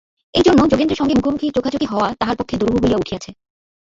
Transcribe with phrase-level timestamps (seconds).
[0.33, 3.29] এইজন্য যোগেন্দ্রের সঙ্গে মুখোমুখি-চোখোচোখি হওয়া তাহার পক্ষে দুরূহ হইয়া উঠিয়াছে।